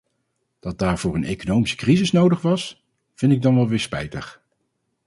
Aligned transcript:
Dat 0.59 0.79
daarvoor 0.79 1.15
een 1.15 1.23
economische 1.23 1.75
crisis 1.75 2.11
nodig 2.11 2.41
was, 2.41 2.85
vind 3.15 3.31
ik 3.31 3.41
dan 3.41 3.55
wel 3.55 3.67
weer 3.67 3.79
spijtig. 3.79 4.43